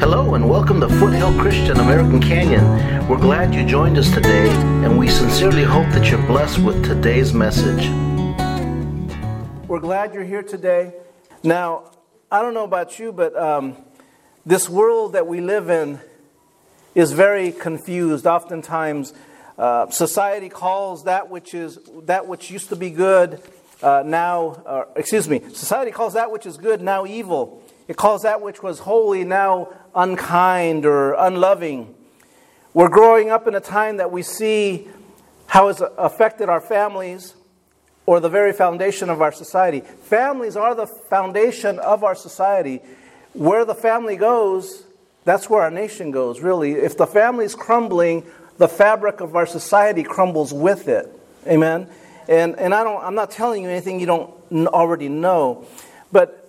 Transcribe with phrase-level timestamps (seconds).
[0.00, 3.06] Hello and welcome to Foothill Christian American Canyon.
[3.06, 4.48] We're glad you joined us today,
[4.82, 7.86] and we sincerely hope that you're blessed with today's message.
[9.68, 10.94] We're glad you're here today.
[11.42, 11.92] Now,
[12.32, 13.76] I don't know about you, but um,
[14.46, 16.00] this world that we live in
[16.94, 18.26] is very confused.
[18.26, 19.12] Oftentimes,
[19.58, 23.42] uh, society calls that which is that which used to be good
[23.82, 27.62] uh, now, uh, excuse me, society calls that which is good now evil.
[27.90, 31.92] It calls that which was holy now unkind or unloving.
[32.72, 34.86] We're growing up in a time that we see
[35.46, 37.34] how it's affected our families
[38.06, 39.80] or the very foundation of our society.
[39.80, 42.80] Families are the foundation of our society.
[43.32, 44.84] Where the family goes,
[45.24, 46.74] that's where our nation goes, really.
[46.74, 48.24] If the family is crumbling,
[48.58, 51.08] the fabric of our society crumbles with it.
[51.44, 51.88] Amen.
[52.28, 54.32] And, and I don't, I'm not telling you anything you don't
[54.68, 55.66] already know.
[56.12, 56.39] But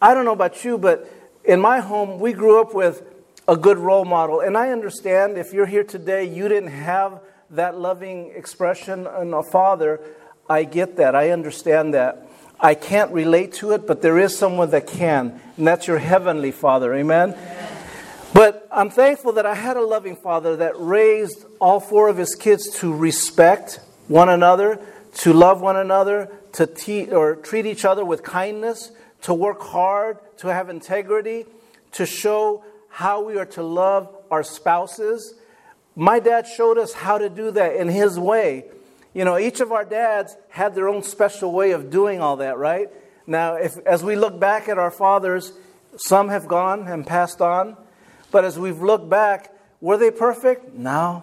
[0.00, 1.12] I don't know about you, but
[1.44, 3.02] in my home, we grew up with
[3.48, 4.40] a good role model.
[4.40, 9.42] And I understand if you're here today, you didn't have that loving expression in a
[9.42, 10.00] father.
[10.48, 11.14] I get that.
[11.14, 12.28] I understand that.
[12.60, 16.50] I can't relate to it, but there is someone that can, and that's your heavenly
[16.52, 16.94] father.
[16.94, 17.36] Amen?
[18.34, 22.34] But I'm thankful that I had a loving father that raised all four of his
[22.34, 24.80] kids to respect one another,
[25.18, 28.90] to love one another, to te- or treat each other with kindness,
[29.22, 31.46] to work hard, to have integrity,
[31.92, 35.34] to show how we are to love our spouses.
[35.94, 38.64] My dad showed us how to do that in his way.
[39.14, 42.58] You know, each of our dads had their own special way of doing all that,
[42.58, 42.88] right?
[43.26, 45.52] Now, if, as we look back at our fathers,
[45.96, 47.76] some have gone and passed on.
[48.30, 50.74] But as we've looked back, were they perfect?
[50.74, 51.22] No.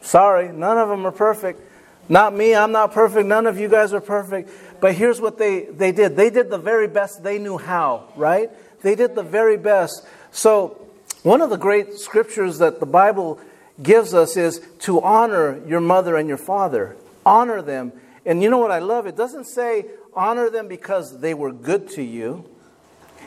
[0.00, 1.60] Sorry, none of them are perfect.
[2.08, 3.26] Not me, I'm not perfect.
[3.26, 4.50] None of you guys are perfect.
[4.80, 8.50] But here's what they, they did they did the very best they knew how, right?
[8.82, 10.06] They did the very best.
[10.30, 10.80] So,
[11.22, 13.40] one of the great scriptures that the Bible
[13.82, 16.96] gives us is to honor your mother and your father.
[17.24, 17.92] Honor them.
[18.24, 19.06] And you know what I love?
[19.06, 22.44] It doesn't say honor them because they were good to you.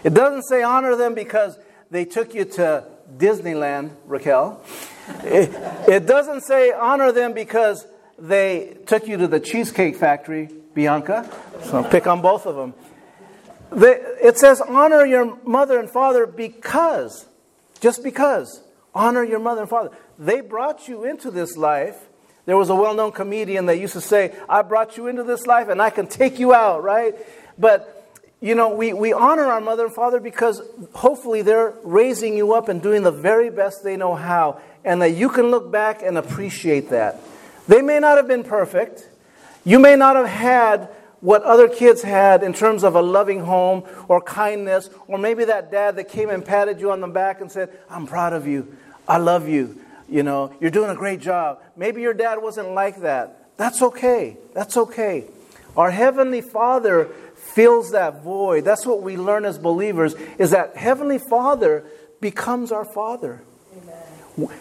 [0.03, 1.57] It doesn't say honor them because
[1.91, 2.85] they took you to
[3.17, 4.61] Disneyland, Raquel.
[5.23, 5.49] It,
[5.89, 7.85] it doesn't say honor them because
[8.17, 11.29] they took you to the Cheesecake Factory, Bianca.
[11.63, 12.73] So pick on both of them.
[13.69, 17.25] They, it says, honor your mother and father because,
[17.81, 18.63] just because,
[18.95, 19.91] honor your mother and father.
[20.17, 22.07] They brought you into this life.
[22.45, 25.45] There was a well known comedian that used to say, I brought you into this
[25.45, 27.13] life and I can take you out, right?
[27.57, 27.99] But
[28.39, 30.61] you know, we, we honor our mother and father because
[30.93, 35.09] hopefully they're raising you up and doing the very best they know how, and that
[35.09, 37.19] you can look back and appreciate that.
[37.67, 39.08] They may not have been perfect.
[39.69, 43.83] You may not have had what other kids had in terms of a loving home
[44.07, 47.51] or kindness, or maybe that dad that came and patted you on the back and
[47.51, 48.75] said, I'm proud of you.
[49.07, 49.79] I love you.
[50.09, 51.61] You know, you're doing a great job.
[51.75, 53.55] Maybe your dad wasn't like that.
[53.57, 54.37] That's okay.
[54.55, 55.25] That's okay.
[55.77, 57.05] Our Heavenly Father
[57.53, 58.65] fills that void.
[58.65, 61.85] That's what we learn as believers is that Heavenly Father
[62.19, 63.43] becomes our Father.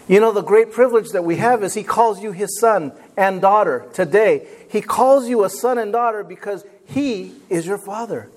[0.09, 3.41] You know, the great privilege that we have is He calls you His son and
[3.41, 4.47] daughter today.
[4.69, 8.31] He calls you a son and daughter because He is your Father.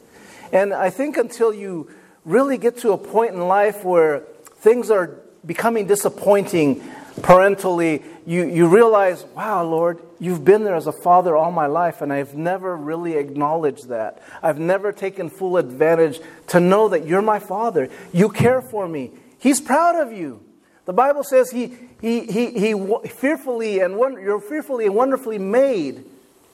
[0.52, 1.90] And I think until you
[2.26, 4.20] really get to a point in life where
[4.58, 6.82] things are becoming disappointing
[7.24, 12.02] parentally, you, you realize, wow, Lord, you've been there as a father all my life,
[12.02, 14.22] and I've never really acknowledged that.
[14.42, 17.90] I've never taken full advantage to know that you're my father.
[18.14, 19.12] You care for me.
[19.40, 20.44] He's proud of you.
[20.86, 26.06] The Bible says he, he, he, he fearfully and you're fearfully and wonderfully made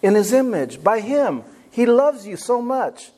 [0.01, 1.43] in his image by him.
[1.71, 3.11] He loves you so much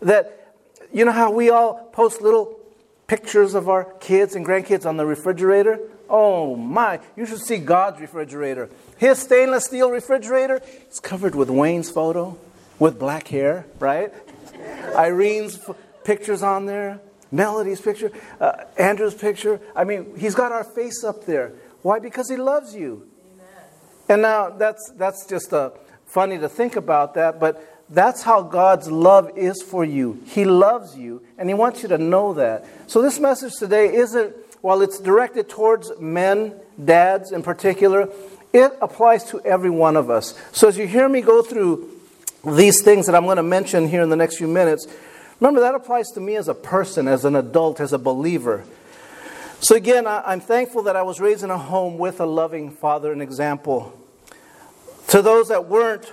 [0.00, 0.54] that,
[0.92, 2.58] you know how we all post little
[3.06, 5.80] pictures of our kids and grandkids on the refrigerator?
[6.08, 8.70] Oh my, you should see God's refrigerator.
[8.96, 12.38] His stainless steel refrigerator is covered with Wayne's photo
[12.78, 14.12] with black hair, right?
[14.96, 17.00] Irene's f- pictures on there.
[17.30, 19.60] Melody's picture, uh, Andrew's picture.
[19.76, 21.52] I mean, he's got our face up there.
[21.82, 21.98] Why?
[21.98, 23.06] Because he loves you.
[23.34, 23.46] Amen.
[24.08, 25.70] And now that's that's just uh,
[26.08, 30.20] funny to think about that, but that's how God's love is for you.
[30.26, 32.66] He loves you, and He wants you to know that.
[32.86, 38.08] So this message today isn't while it's directed towards men, dads in particular.
[38.52, 40.38] It applies to every one of us.
[40.52, 41.90] So as you hear me go through
[42.44, 44.86] these things that I'm going to mention here in the next few minutes,
[45.40, 48.64] Remember, that applies to me as a person, as an adult, as a believer.
[49.60, 52.70] So, again, I, am thankful that I was raised in a home with a loving
[52.70, 53.97] father and example.
[55.08, 56.12] To those that weren't,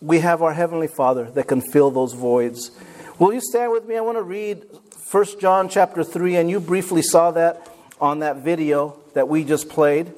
[0.00, 2.72] we have our Heavenly Father that can fill those voids.
[3.20, 3.96] Will you stand with me?
[3.96, 4.64] I want to read
[5.12, 9.68] 1 John chapter 3, and you briefly saw that on that video that we just
[9.68, 10.12] played.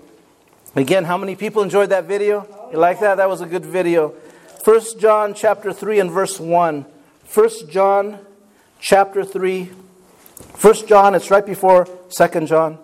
[0.75, 2.49] Again, how many people enjoyed that video?
[2.73, 3.17] You like that?
[3.17, 4.15] That was a good video.
[4.65, 6.87] 1 John chapter 3 and verse 1.
[7.35, 8.19] 1 John
[8.81, 9.65] chapter 3.
[10.63, 12.79] 1 John, it's right before 2 John.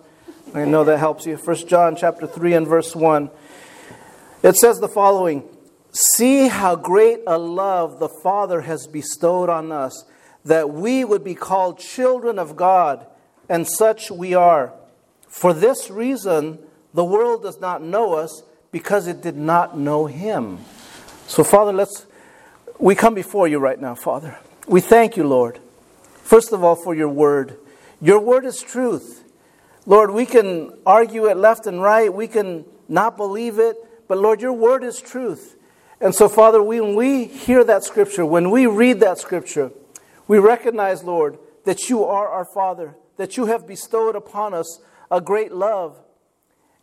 [0.53, 1.35] I know that helps you.
[1.37, 3.31] 1 John chapter 3 and verse 1.
[4.43, 5.43] It says the following
[5.91, 10.05] See how great a love the Father has bestowed on us,
[10.45, 13.05] that we would be called children of God,
[13.49, 14.73] and such we are.
[15.27, 16.59] For this reason,
[16.93, 20.59] the world does not know us because it did not know Him.
[21.27, 22.05] So, Father, let's
[22.79, 24.39] we come before you right now, Father.
[24.67, 25.59] We thank you, Lord.
[26.23, 27.57] First of all, for your word.
[28.01, 29.23] Your word is truth.
[29.85, 32.11] Lord, we can argue it left and right.
[32.11, 33.75] We can not believe it.
[34.11, 35.55] But Lord, your word is truth.
[36.01, 39.71] And so, Father, when we hear that scripture, when we read that scripture,
[40.27, 45.21] we recognize, Lord, that you are our Father, that you have bestowed upon us a
[45.21, 45.97] great love.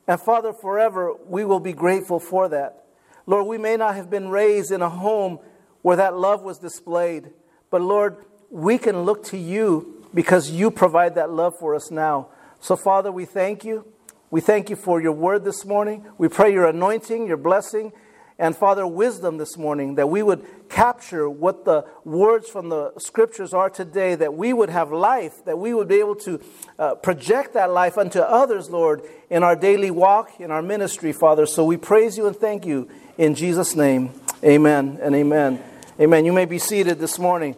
[0.07, 2.87] And Father, forever we will be grateful for that.
[3.27, 5.39] Lord, we may not have been raised in a home
[5.83, 7.29] where that love was displayed,
[7.71, 12.29] but Lord, we can look to you because you provide that love for us now.
[12.61, 13.85] So, Father, we thank you.
[14.31, 16.05] We thank you for your word this morning.
[16.19, 17.93] We pray your anointing, your blessing
[18.39, 23.53] and Father, wisdom this morning, that we would capture what the words from the scriptures
[23.53, 26.41] are today, that we would have life, that we would be able to
[26.79, 31.47] uh, project that life unto others, Lord, in our daily walk, in our ministry, Father.
[31.47, 34.13] So we praise you and thank you in Jesus' name.
[34.45, 35.61] Amen and amen.
[35.99, 36.25] Amen.
[36.25, 37.57] You may be seated this morning.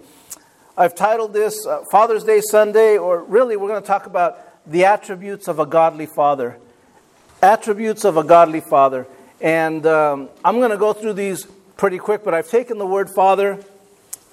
[0.79, 4.85] I've titled this uh, Father's Day Sunday, or really, we're going to talk about the
[4.85, 6.59] attributes of a godly father.
[7.43, 9.07] Attributes of a godly father.
[9.41, 11.47] And um, I'm going to go through these
[11.77, 13.59] pretty quick, but I've taken the word Father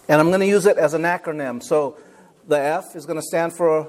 [0.09, 1.63] and I'm going to use it as an acronym.
[1.63, 1.97] So
[2.47, 3.87] the F is going to stand for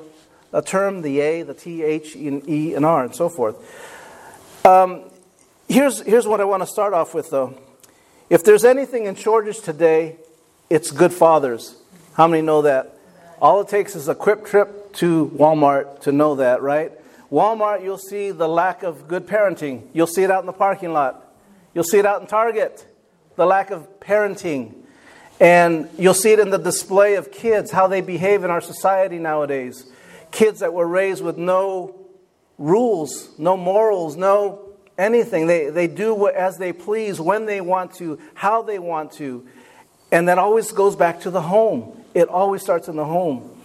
[0.52, 3.56] a, term, the A, the T, H, and E, and R, and so forth.
[4.64, 5.04] Um,
[5.68, 7.58] here's, here's what I want to start off with, though.
[8.30, 10.16] If there's anything in shortage today,
[10.70, 11.76] it's good fathers.
[12.14, 12.96] How many know that?
[13.40, 16.92] All it takes is a quick trip to Walmart to know that, right?
[17.30, 19.86] Walmart, you'll see the lack of good parenting.
[19.92, 21.24] You'll see it out in the parking lot.
[21.74, 22.86] You'll see it out in Target,
[23.36, 24.74] the lack of parenting.
[25.40, 29.18] And you'll see it in the display of kids, how they behave in our society
[29.18, 29.90] nowadays.
[30.30, 31.94] Kids that were raised with no
[32.56, 35.46] rules, no morals, no anything.
[35.46, 39.46] They, they do what, as they please, when they want to, how they want to.
[40.10, 42.04] And that always goes back to the home.
[42.14, 43.57] It always starts in the home.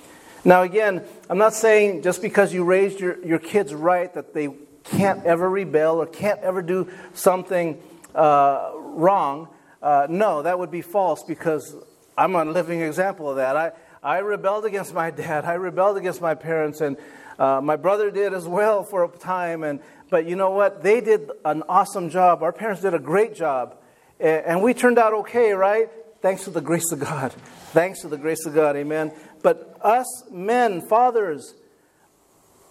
[0.45, 4.49] Now, again, I'm not saying just because you raised your, your kids right that they
[4.83, 7.81] can't ever rebel or can't ever do something
[8.13, 9.47] uh, wrong.
[9.81, 11.75] Uh, no, that would be false because
[12.17, 13.55] I'm a living example of that.
[13.55, 13.71] I,
[14.03, 16.97] I rebelled against my dad, I rebelled against my parents, and
[17.39, 19.63] uh, my brother did as well for a time.
[19.63, 19.79] And,
[20.09, 20.83] but you know what?
[20.83, 22.43] They did an awesome job.
[22.43, 23.77] Our parents did a great job.
[24.19, 25.89] And we turned out okay, right?
[26.21, 27.33] Thanks to the grace of God.
[27.71, 29.11] Thanks to the grace of God, amen.
[29.43, 31.53] But us men, fathers,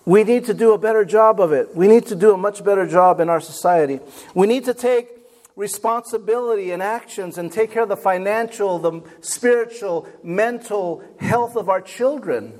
[0.04, 1.76] we need to do a better job of it.
[1.76, 4.00] We need to do a much better job in our society.
[4.34, 5.08] We need to take
[5.54, 11.80] responsibility and actions and take care of the financial, the spiritual, mental health of our
[11.80, 12.58] children.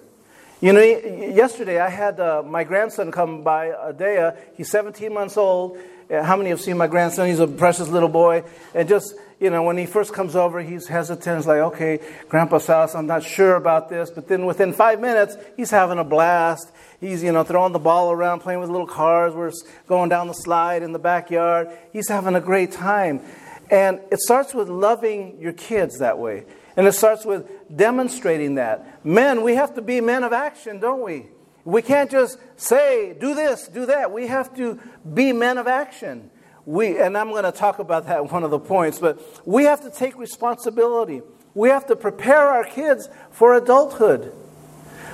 [0.60, 4.36] You know, yesterday I had uh, my grandson come by, Adea.
[4.56, 5.78] He's 17 months old.
[6.08, 7.26] Uh, how many have seen my grandson?
[7.26, 8.44] He's a precious little boy.
[8.72, 11.38] And just you know, when he first comes over, he's hesitant.
[11.38, 14.08] He's like, okay, Grandpa's house, I'm not sure about this.
[14.08, 16.70] But then within five minutes, he's having a blast.
[17.00, 19.34] He's, you know, throwing the ball around, playing with little cars.
[19.34, 19.50] We're
[19.88, 21.76] going down the slide in the backyard.
[21.92, 23.20] He's having a great time.
[23.68, 26.44] And it starts with loving your kids that way.
[26.76, 29.04] And it starts with demonstrating that.
[29.04, 31.26] Men, we have to be men of action, don't we?
[31.64, 34.12] We can't just say, do this, do that.
[34.12, 34.78] We have to
[35.12, 36.30] be men of action
[36.64, 39.82] we, and I'm going to talk about that one of the points, but we have
[39.82, 41.22] to take responsibility.
[41.54, 44.34] We have to prepare our kids for adulthood.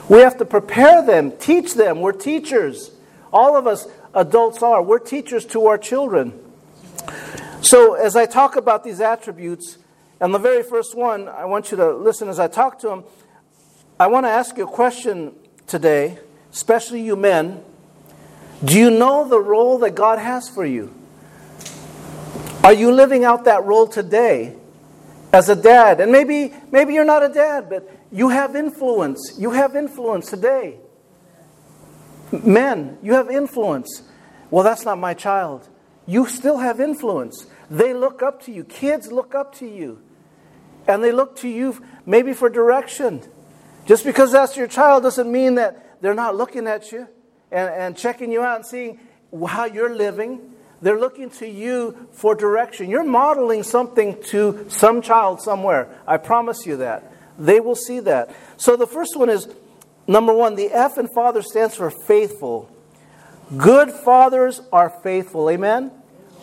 [0.09, 2.01] We have to prepare them, teach them.
[2.01, 2.91] We're teachers.
[3.33, 4.83] All of us adults are.
[4.83, 6.33] We're teachers to our children.
[7.61, 9.79] So, as I talk about these attributes,
[10.21, 13.05] and the very first one, I want you to listen as I talk to them.
[14.01, 15.35] I want to ask you a question
[15.67, 16.19] today,
[16.53, 17.63] especially you men.
[18.65, 20.95] Do you know the role that God has for you?
[22.65, 24.57] Are you living out that role today
[25.33, 26.01] as a dad?
[26.01, 29.35] And maybe, maybe you're not a dad, but you have influence.
[29.39, 30.79] You have influence today.
[32.33, 34.03] Men, you have influence.
[34.51, 35.69] Well, that's not my child.
[36.07, 37.47] You still have influence.
[37.71, 38.65] They look up to you.
[38.65, 40.03] Kids look up to you.
[40.87, 43.23] And they look to you maybe for direction.
[43.87, 47.09] Just because that's your child doesn't mean that they're not looking at you.
[47.51, 49.01] and, and checking you out and seeing
[49.47, 50.55] how you're living.
[50.81, 52.89] They're looking to you for direction.
[52.89, 55.89] You're modeling something to some child somewhere.
[56.07, 57.13] I promise you that.
[57.39, 58.35] They will see that.
[58.57, 59.49] So the first one is
[60.07, 62.71] number one, the F in father stands for faithful.
[63.57, 65.51] Good fathers are faithful.
[65.51, 65.91] Amen?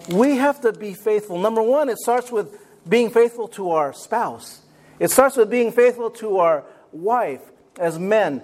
[0.10, 1.39] We have to be faithful.
[1.39, 4.62] Number one, it starts with being faithful to our spouse,
[5.00, 7.42] it starts with being faithful to our wife
[7.80, 8.42] as men.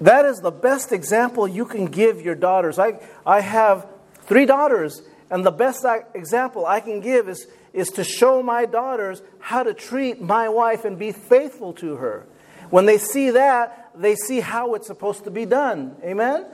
[0.00, 2.78] That is the best example you can give your daughters.
[2.78, 3.86] I, I have
[4.26, 9.22] three daughters, and the best example I can give is, is to show my daughters
[9.38, 12.26] how to treat my wife and be faithful to her.
[12.70, 15.96] When they see that, they see how it's supposed to be done.
[16.02, 16.46] Amen?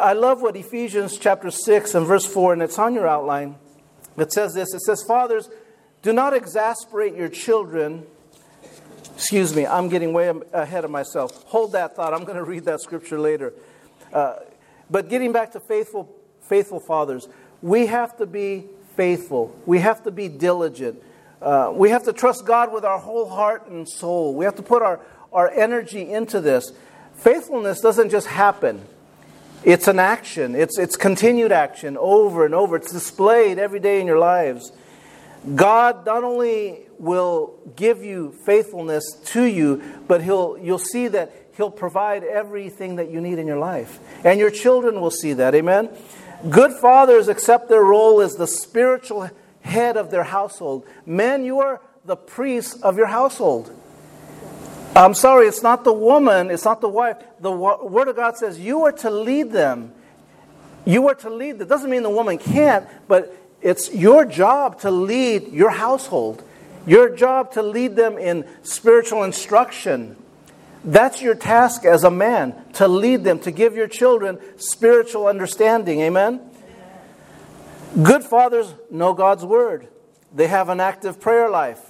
[0.00, 3.56] I love what Ephesians chapter 6 and verse 4, and it's on your outline.
[4.16, 5.48] It says this It says, Fathers,
[6.02, 8.06] do not exasperate your children.
[9.14, 11.44] Excuse me, I'm getting way ahead of myself.
[11.44, 12.12] Hold that thought.
[12.12, 13.54] I'm going to read that scripture later.
[14.12, 14.36] Uh,
[14.90, 17.28] but getting back to faithful, faithful fathers,
[17.62, 18.66] we have to be
[18.96, 19.54] faithful.
[19.66, 21.02] We have to be diligent.
[21.40, 24.34] Uh, we have to trust God with our whole heart and soul.
[24.34, 25.00] We have to put our,
[25.32, 26.72] our energy into this.
[27.16, 28.82] Faithfulness doesn't just happen.
[29.64, 30.54] It's an action.
[30.54, 32.76] It's, it's continued action over and over.
[32.76, 34.72] It's displayed every day in your lives.
[35.54, 41.70] God not only will give you faithfulness to you, but he'll, you'll see that He'll
[41.70, 43.98] provide everything that you need in your life.
[44.24, 45.54] And your children will see that.
[45.54, 45.88] Amen?
[46.50, 49.30] Good fathers accept their role as the spiritual
[49.62, 50.86] head of their household.
[51.06, 53.74] Men, you are the priest of your household.
[54.94, 57.16] I'm sorry, it's not the woman, it's not the wife.
[57.40, 59.92] The Word of God says you are to lead them.
[60.84, 64.90] You are to lead That Doesn't mean the woman can't, but it's your job to
[64.90, 66.42] lead your household.
[66.86, 70.16] Your job to lead them in spiritual instruction.
[70.84, 76.00] That's your task as a man, to lead them, to give your children spiritual understanding.
[76.00, 76.40] Amen?
[78.02, 79.88] Good fathers know God's Word,
[80.34, 81.80] they have an active prayer life.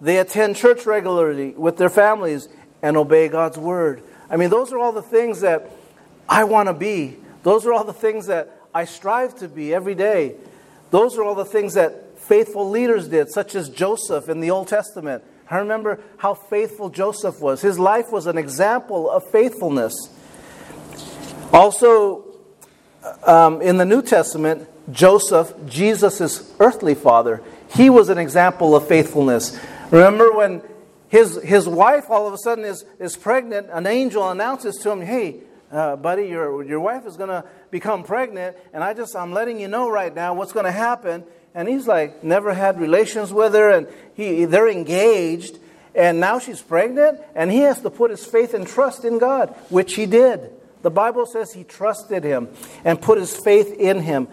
[0.00, 2.48] They attend church regularly with their families
[2.82, 4.02] and obey God's word.
[4.30, 5.70] I mean, those are all the things that
[6.28, 7.18] I want to be.
[7.42, 10.36] Those are all the things that I strive to be every day.
[10.90, 14.68] Those are all the things that faithful leaders did, such as Joseph in the Old
[14.68, 15.24] Testament.
[15.50, 17.60] I remember how faithful Joseph was.
[17.60, 19.94] His life was an example of faithfulness.
[21.52, 22.24] Also,
[23.24, 27.42] um, in the New Testament, Joseph, Jesus' earthly father,
[27.74, 29.58] he was an example of faithfulness.
[29.90, 30.62] Remember when
[31.08, 35.00] his, his wife all of a sudden is, is pregnant, an angel announces to him,
[35.00, 35.40] Hey,
[35.72, 39.60] uh, buddy, your, your wife is going to become pregnant, and I just, I'm letting
[39.60, 41.24] you know right now what's going to happen.
[41.54, 45.58] And he's like, never had relations with her, and he, they're engaged,
[45.94, 49.54] and now she's pregnant, and he has to put his faith and trust in God,
[49.68, 50.50] which he did.
[50.82, 52.48] The Bible says he trusted him
[52.84, 54.28] and put his faith in him.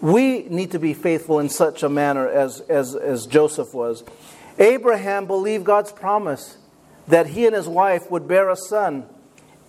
[0.00, 4.04] We need to be faithful in such a manner as, as, as Joseph was.
[4.58, 6.58] Abraham believed God's promise
[7.08, 9.06] that he and his wife would bear a son,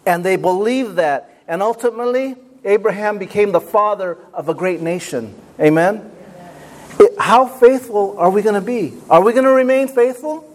[0.05, 1.43] and they believed that.
[1.47, 5.33] And ultimately, Abraham became the father of a great nation.
[5.59, 6.11] Amen?
[6.99, 8.93] It, how faithful are we going to be?
[9.09, 10.45] Are we going to remain faithful?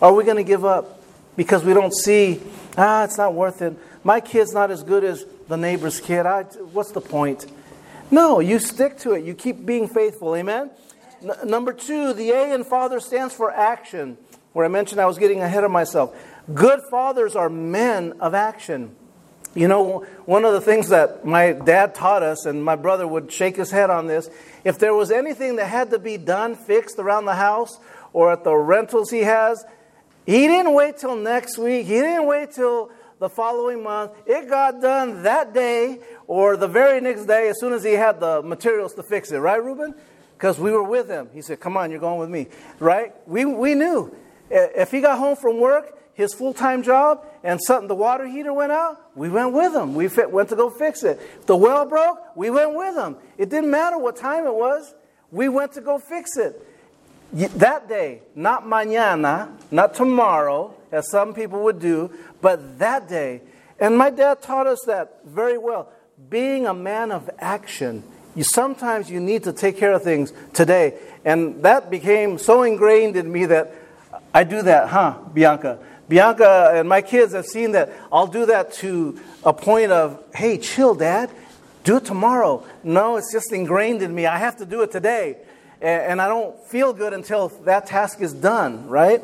[0.00, 1.02] Are we going to give up
[1.36, 2.40] because we don't see,
[2.76, 3.74] ah, it's not worth it.
[4.02, 6.26] My kid's not as good as the neighbor's kid.
[6.26, 7.46] I, what's the point?
[8.10, 9.24] No, you stick to it.
[9.24, 10.34] You keep being faithful.
[10.34, 10.70] Amen?
[11.22, 14.16] N- number two, the A in father stands for action,
[14.52, 16.16] where I mentioned I was getting ahead of myself.
[16.52, 18.96] Good fathers are men of action.
[19.54, 23.32] You know, one of the things that my dad taught us, and my brother would
[23.32, 24.30] shake his head on this
[24.64, 27.78] if there was anything that had to be done, fixed around the house
[28.12, 29.64] or at the rentals he has,
[30.26, 31.86] he didn't wait till next week.
[31.86, 34.12] He didn't wait till the following month.
[34.26, 38.20] It got done that day or the very next day as soon as he had
[38.20, 39.38] the materials to fix it.
[39.38, 39.94] Right, Ruben?
[40.40, 41.28] because we were with him.
[41.34, 42.46] He said, Come on, you're going with me.
[42.78, 43.12] Right?
[43.26, 44.16] We, we knew.
[44.50, 48.52] If he got home from work, his full time job, and something, the water heater
[48.52, 49.94] went out, we went with them.
[49.94, 51.20] We fit, went to go fix it.
[51.40, 53.16] If the well broke, we went with them.
[53.38, 54.94] It didn't matter what time it was,
[55.30, 56.66] we went to go fix it.
[57.32, 63.42] That day, not mañana, not tomorrow, as some people would do, but that day.
[63.78, 65.92] And my dad taught us that very well.
[66.28, 68.02] Being a man of action
[68.34, 70.98] you, sometimes you need to take care of things today.
[71.24, 73.74] And that became so ingrained in me that
[74.32, 75.78] I do that, huh, Bianca?
[76.10, 80.58] Bianca and my kids have seen that I'll do that to a point of, hey,
[80.58, 81.30] chill, dad,
[81.84, 82.66] do it tomorrow.
[82.82, 84.26] No, it's just ingrained in me.
[84.26, 85.36] I have to do it today.
[85.80, 89.22] And I don't feel good until that task is done, right?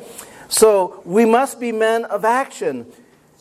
[0.48, 2.86] So we must be men of action,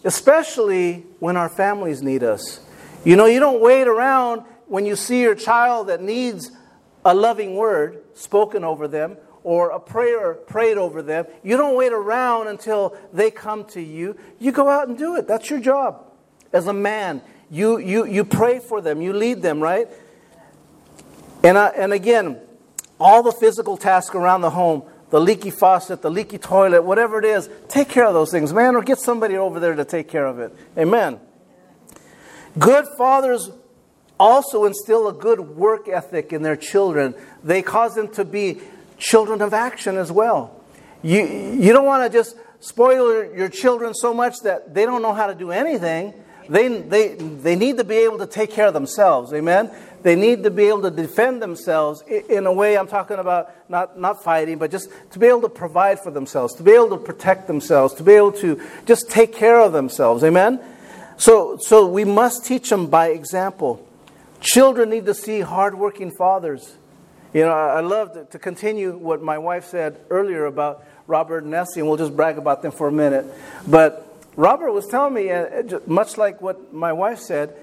[0.03, 2.59] especially when our families need us.
[3.03, 6.49] You know, you don't wait around when you see your child that needs
[7.05, 11.25] a loving word spoken over them or a prayer prayed over them.
[11.43, 14.17] You don't wait around until they come to you.
[14.39, 15.27] You go out and do it.
[15.27, 16.03] That's your job.
[16.51, 17.21] As a man,
[17.51, 19.87] you, you, you pray for them, you lead them, right?
[21.43, 22.39] And, I, and again,
[22.99, 27.25] all the physical tasks around the home, the leaky faucet, the leaky toilet, whatever it
[27.25, 30.25] is, take care of those things, man, or get somebody over there to take care
[30.25, 30.55] of it.
[30.75, 31.19] Amen.
[32.57, 33.51] Good fathers
[34.19, 37.13] also instill a good work ethic in their children.
[37.43, 38.61] They cause them to be
[38.97, 40.61] children of action as well.
[41.03, 45.13] You, you don't want to just spoil your children so much that they don't know
[45.13, 46.13] how to do anything.
[46.49, 49.33] They, they, they need to be able to take care of themselves.
[49.33, 49.71] Amen?
[50.03, 53.99] They need to be able to defend themselves in a way I'm talking about not,
[53.99, 56.97] not fighting, but just to be able to provide for themselves, to be able to
[56.97, 60.23] protect themselves, to be able to just take care of themselves.
[60.23, 60.59] Amen?
[61.17, 63.87] So, so we must teach them by example.
[64.41, 66.75] Children need to see hardworking fathers.
[67.35, 71.81] You know, I love to continue what my wife said earlier about Robert and Nessie,
[71.81, 73.25] and we'll just brag about them for a minute.
[73.67, 77.53] But Robert was telling me, uh, much like what my wife said,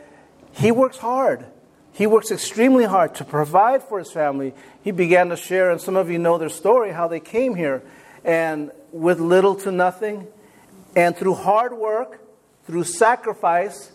[0.52, 1.46] he works hard.
[1.92, 4.52] He works extremely hard to provide for his family.
[4.84, 7.82] He began to share, and some of you know their story, how they came here,
[8.26, 10.26] and with little to nothing,
[10.94, 12.20] and through hard work,
[12.66, 13.90] through sacrifice,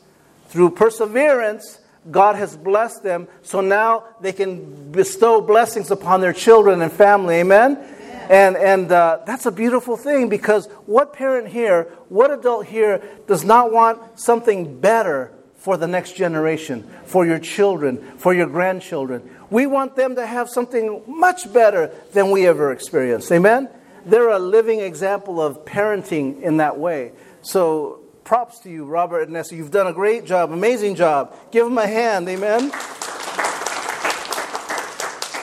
[0.47, 1.77] through perseverance,
[2.09, 7.35] God has blessed them, so now they can bestow blessings upon their children and family.
[7.35, 7.77] Amen?
[7.77, 7.93] Amen.
[8.29, 13.43] And, and uh, that's a beautiful thing because what parent here, what adult here does
[13.43, 19.29] not want something better for the next generation, for your children, for your grandchildren?
[19.49, 23.31] We want them to have something much better than we ever experienced.
[23.31, 23.69] Amen?
[24.05, 27.13] They're a living example of parenting in that way.
[27.41, 29.55] So props to you, Robert and Nessa.
[29.55, 31.33] You've done a great job, amazing job.
[31.49, 32.73] Give them a hand, amen.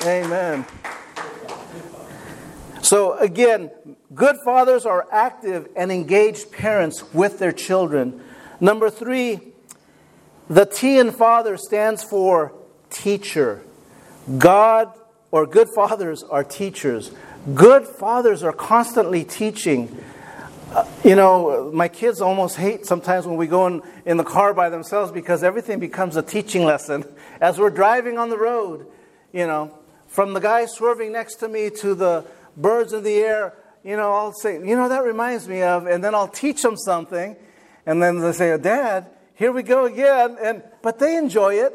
[0.04, 0.66] Amen.
[2.82, 3.70] So, again,
[4.14, 8.22] good fathers are active and engaged parents with their children.
[8.60, 9.40] Number three,
[10.50, 12.52] the T in father stands for
[12.90, 13.62] teacher.
[14.36, 14.92] God
[15.30, 17.12] or good fathers are teachers.
[17.54, 20.04] Good fathers are constantly teaching
[20.74, 24.52] Uh, you know, my kids almost hate sometimes when we go in, in the car
[24.52, 27.04] by themselves because everything becomes a teaching lesson.
[27.40, 28.84] As we're driving on the road,
[29.32, 29.72] you know,
[30.08, 32.24] from the guy swerving next to me to the
[32.56, 36.02] birds in the air, you know, I'll say, you know, that reminds me of, and
[36.02, 37.36] then I'll teach them something,
[37.86, 40.36] and then they say, Dad, here we go again.
[40.42, 41.72] And but they enjoy it.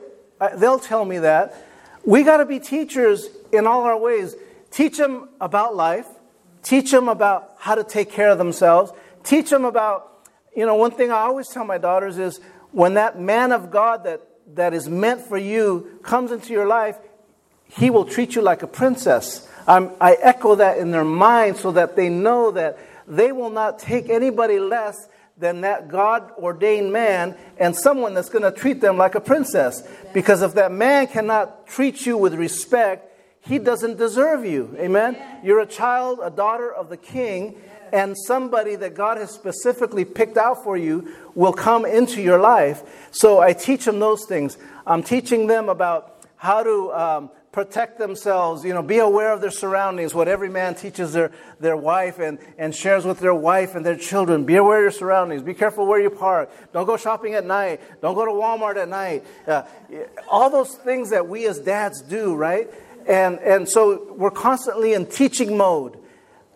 [0.57, 1.55] They'll tell me that.
[2.03, 4.35] We got to be teachers in all our ways.
[4.71, 6.07] Teach them about life
[6.69, 8.91] Teach them about how to take care of themselves.
[9.23, 12.39] Teach them about, you know, one thing I always tell my daughters is
[12.71, 14.21] when that man of God that,
[14.53, 16.95] that is meant for you comes into your life,
[17.65, 19.49] he will treat you like a princess.
[19.65, 22.77] I'm, I echo that in their mind so that they know that
[23.07, 25.07] they will not take anybody less
[25.39, 29.81] than that God ordained man and someone that's going to treat them like a princess.
[30.13, 33.08] Because if that man cannot treat you with respect,
[33.41, 34.75] he doesn't deserve you.
[34.79, 35.17] Amen?
[35.43, 37.59] You're a child, a daughter of the king,
[37.91, 43.07] and somebody that God has specifically picked out for you will come into your life.
[43.11, 44.57] So I teach them those things.
[44.85, 49.51] I'm teaching them about how to um, protect themselves, you know, be aware of their
[49.51, 53.85] surroundings, what every man teaches their, their wife and, and shares with their wife and
[53.85, 54.45] their children.
[54.45, 55.41] Be aware of your surroundings.
[55.41, 56.51] Be careful where you park.
[56.73, 57.81] Don't go shopping at night.
[58.01, 59.25] Don't go to Walmart at night.
[59.47, 59.63] Uh,
[60.29, 62.69] all those things that we as dads do, right?
[63.09, 65.97] And, and so we're constantly in teaching mode.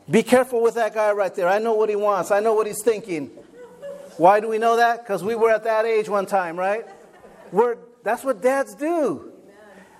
[0.10, 1.48] Be careful with that guy right there.
[1.48, 3.32] I know what he wants, I know what he's thinking.
[4.18, 5.04] Why do we know that?
[5.04, 6.86] Because we were at that age one time, right?
[7.52, 9.32] We're, that's what dads do.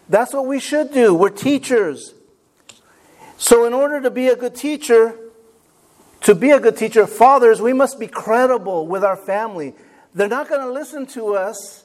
[0.08, 1.16] That's what we should do.
[1.16, 2.14] We're teachers.
[3.38, 5.18] So, in order to be a good teacher,
[6.22, 9.74] to be a good teacher, fathers, we must be credible with our family.
[10.14, 11.83] They're not going to listen to us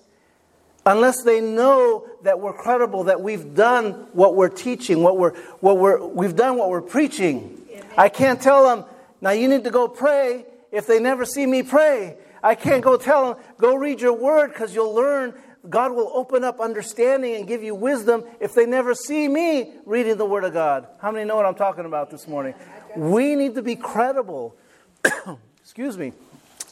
[0.86, 5.78] unless they know that we're credible, that we've done what we're teaching, what we're, what
[5.78, 7.54] we're, we've done what we're preaching.
[7.96, 8.84] I can't tell them,
[9.20, 12.16] now you need to go pray if they never see me pray.
[12.42, 15.34] I can't go tell them, go read your word because you'll learn.
[15.68, 20.16] God will open up understanding and give you wisdom if they never see me reading
[20.16, 20.86] the word of God.
[21.00, 22.54] How many know what I'm talking about this morning?
[22.96, 24.56] We need to be credible.
[25.60, 26.12] Excuse me.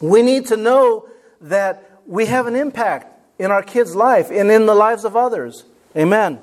[0.01, 1.09] We need to know
[1.40, 5.64] that we have an impact in our kids' life and in the lives of others.
[5.96, 6.40] Amen.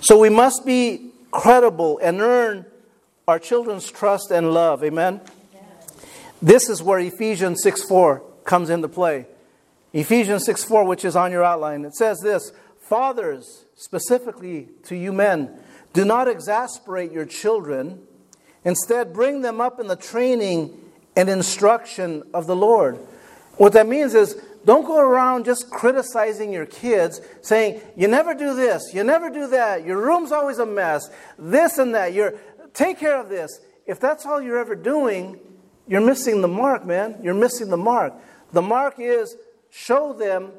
[0.00, 2.66] So we must be credible and earn
[3.28, 4.82] our children's trust and love.
[4.82, 5.20] Amen.
[6.42, 9.26] This is where Ephesians 6 4 comes into play.
[9.92, 15.12] Ephesians 6 4, which is on your outline, it says this Fathers, specifically to you
[15.12, 15.50] men,
[15.92, 18.00] do not exasperate your children.
[18.64, 20.76] Instead, bring them up in the training
[21.16, 22.98] and instruction of the Lord.
[23.56, 28.54] What that means is don't go around just criticizing your kids, saying, You never do
[28.54, 32.34] this, you never do that, your room's always a mess, this and that, you're,
[32.74, 33.60] take care of this.
[33.86, 35.38] If that's all you're ever doing,
[35.88, 37.18] you're missing the mark, man.
[37.22, 38.14] You're missing the mark.
[38.52, 39.36] The mark is
[39.70, 40.52] show them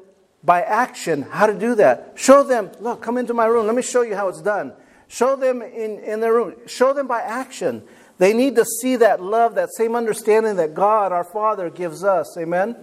[0.44, 2.12] by action how to do that.
[2.16, 3.66] Show them, look, come into my room.
[3.66, 4.74] Let me show you how it's done.
[5.08, 6.54] Show them in, in their room.
[6.66, 7.82] Show them by action.
[8.18, 12.36] They need to see that love, that same understanding that God, our Father, gives us.
[12.38, 12.76] Amen?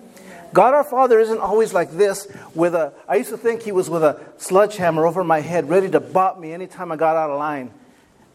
[0.54, 3.90] God our Father isn't always like this with a, I used to think He was
[3.90, 7.40] with a sledgehammer over my head, ready to bop me anytime I got out of
[7.40, 7.72] line.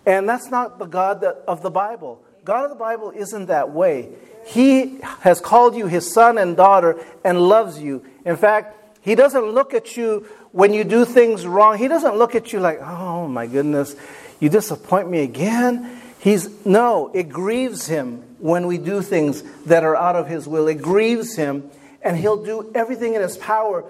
[0.07, 2.23] And that's not the God of the Bible.
[2.45, 4.11] God of the Bible isn't that way.
[4.47, 8.05] He has called you his son and daughter and loves you.
[8.27, 11.79] In fact, he doesn't look at you when you do things wrong.
[11.79, 13.97] He doesn't look at you like, oh my goodness,
[14.41, 16.01] you disappoint me again.
[16.19, 20.69] He's no, it grieves him when we do things that are out of his will.
[20.69, 21.71] It grieves him,
[22.05, 23.85] and he'll do everything in his power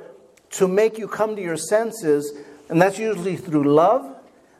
[0.53, 2.33] to make you come to your senses,
[2.69, 4.17] and that's usually through love,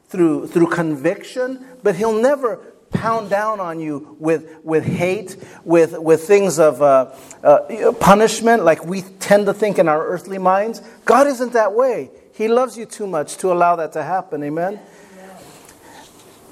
[0.09, 2.61] through through conviction, but he'll never
[2.95, 7.13] pound down on you with, with hate, with, with things of uh,
[7.43, 10.81] uh, punishment, like we tend to think in our earthly minds.
[11.05, 12.11] God isn't that way.
[12.33, 14.43] He loves you too much to allow that to happen.
[14.43, 14.81] Amen?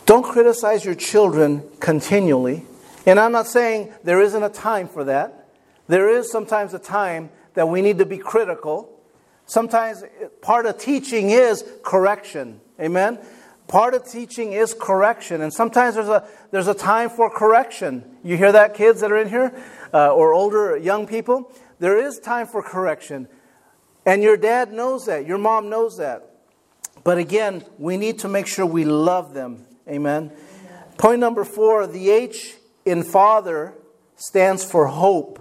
[0.05, 2.67] Don't criticize your children continually.
[3.07, 5.42] And I'm not saying there isn't a time for that.
[5.93, 8.99] There is sometimes a time that we need to be critical.
[9.45, 10.03] Sometimes
[10.41, 12.63] part of teaching is correction.
[12.81, 13.19] Amen?
[13.69, 18.05] Part of teaching is correction, and sometimes there's a, there's a time for correction.
[18.25, 19.53] You hear that, kids that are in here,
[19.93, 21.53] uh, or older young people?
[21.79, 23.29] There is time for correction.
[24.07, 26.27] And your dad knows that, your mom knows that.
[27.05, 29.67] But again, we need to make sure we love them.
[29.87, 30.33] Amen.
[30.33, 30.33] Amen.
[30.97, 32.55] Point number four the H
[32.87, 33.75] in father
[34.17, 35.39] stands for hope.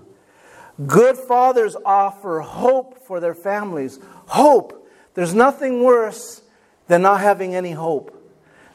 [0.87, 3.99] Good fathers offer hope for their families.
[4.27, 4.87] Hope.
[5.13, 6.41] There's nothing worse
[6.87, 8.17] than not having any hope.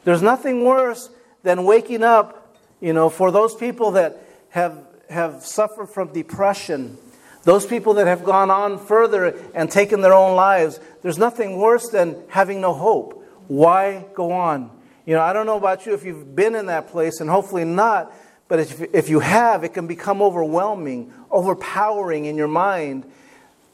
[0.03, 1.09] There's nothing worse
[1.43, 4.77] than waking up, you know, for those people that have,
[5.09, 6.97] have suffered from depression,
[7.43, 10.79] those people that have gone on further and taken their own lives.
[11.01, 13.23] There's nothing worse than having no hope.
[13.47, 14.71] Why go on?
[15.05, 17.63] You know, I don't know about you if you've been in that place, and hopefully
[17.63, 18.13] not,
[18.47, 23.05] but if, if you have, it can become overwhelming, overpowering in your mind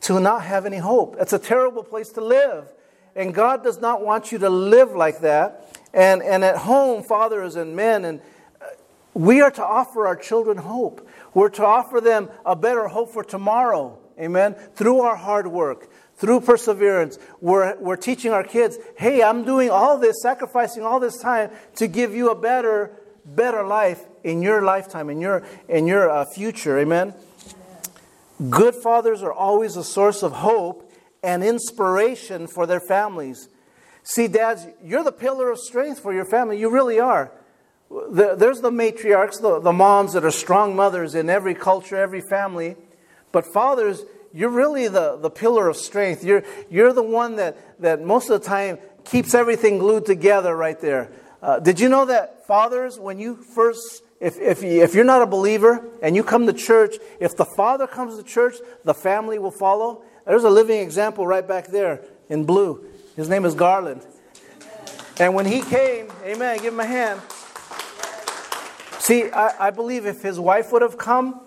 [0.01, 1.15] to not have any hope.
[1.19, 2.71] It's a terrible place to live.
[3.15, 5.77] And God does not want you to live like that.
[5.93, 8.19] And, and at home, fathers and men, and
[8.59, 8.65] uh,
[9.13, 11.07] we are to offer our children hope.
[11.35, 13.99] We're to offer them a better hope for tomorrow.
[14.19, 14.55] Amen.
[14.73, 19.99] Through our hard work, through perseverance, we're, we're teaching our kids, hey, I'm doing all
[19.99, 25.09] this, sacrificing all this time to give you a better, better life in your lifetime,
[25.09, 26.79] in your, in your uh, future.
[26.79, 27.13] Amen.
[28.49, 33.47] Good fathers are always a source of hope and inspiration for their families.
[34.03, 36.59] See, dads, you're the pillar of strength for your family.
[36.59, 37.31] You really are.
[38.11, 42.75] There's the matriarchs, the, the moms that are strong mothers in every culture, every family.
[43.31, 46.23] But fathers, you're really the, the pillar of strength.
[46.23, 50.79] You're, you're the one that, that most of the time keeps everything glued together right
[50.79, 51.11] there.
[51.41, 55.25] Uh, did you know that fathers, when you first, if, if, if you're not a
[55.25, 59.51] believer and you come to church, if the father comes to church, the family will
[59.51, 60.03] follow?
[60.25, 62.85] There's a living example right back there in blue.
[63.15, 64.05] His name is Garland.
[65.19, 67.21] And when he came, amen, give him a hand.
[68.99, 71.41] See, I, I believe if his wife would have come,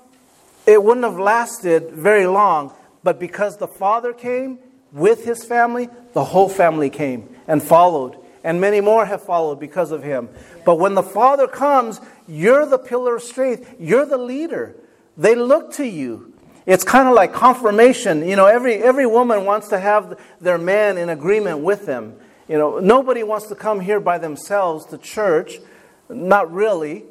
[0.66, 2.72] it wouldn't have lasted very long.
[3.02, 4.58] But because the father came
[4.92, 8.18] with his family, the whole family came and followed.
[8.46, 10.28] And many more have followed because of him.
[10.64, 14.76] But when the father comes, you're the pillar of strength, you're the leader.
[15.16, 16.32] They look to you.
[16.64, 18.24] It's kind of like confirmation.
[18.24, 22.14] You know, every, every woman wants to have their man in agreement with them.
[22.46, 25.58] You know, nobody wants to come here by themselves to church.
[26.08, 27.02] Not really.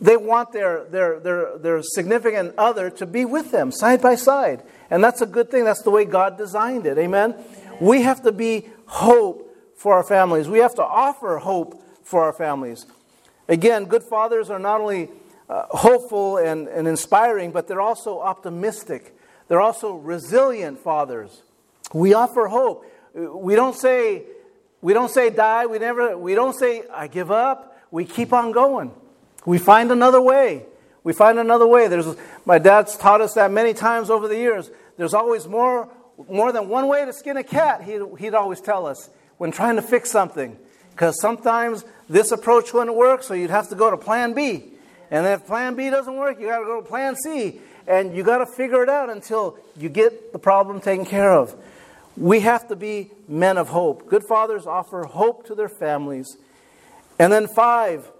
[0.00, 4.64] They want their, their, their, their significant other to be with them side by side.
[4.90, 5.64] And that's a good thing.
[5.64, 6.98] That's the way God designed it.
[6.98, 7.36] Amen?
[7.80, 9.43] We have to be hope
[9.76, 10.48] for our families.
[10.48, 12.86] We have to offer hope for our families.
[13.48, 15.10] Again, good fathers are not only
[15.48, 19.16] uh, hopeful and, and inspiring, but they're also optimistic.
[19.48, 21.42] They're also resilient fathers.
[21.92, 22.86] We offer hope.
[23.14, 24.24] We don't say,
[24.80, 25.66] we don't say die.
[25.66, 27.78] We never, we don't say I give up.
[27.90, 28.92] We keep on going.
[29.44, 30.66] We find another way.
[31.04, 31.88] We find another way.
[31.88, 34.70] There's, my dad's taught us that many times over the years.
[34.96, 35.90] there's always more,
[36.30, 39.76] more than one way to skin a cat, he'd, he'd always tell us when trying
[39.76, 40.56] to fix something.
[40.90, 44.64] Because sometimes this approach wouldn't work, so you'd have to go to plan B.
[45.10, 47.60] And if plan B doesn't work, you got to go to plan C.
[47.86, 51.54] And you got to figure it out until you get the problem taken care of.
[52.16, 54.08] We have to be men of hope.
[54.08, 56.36] Good fathers offer hope to their families.
[57.18, 58.10] And then five,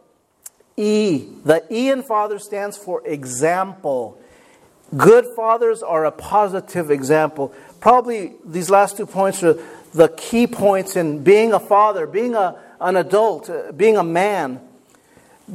[0.76, 1.24] E.
[1.44, 4.18] The E in father stands for example.
[4.96, 7.54] Good fathers are a positive example.
[7.80, 9.58] Probably these last two points are
[9.94, 14.60] the key points in being a father, being a, an adult, uh, being a man.